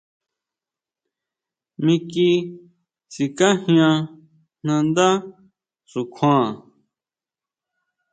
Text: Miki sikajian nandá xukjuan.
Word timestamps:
Miki 1.83 2.29
sikajian 3.13 3.97
nandá 4.65 5.07
xukjuan. 5.91 6.49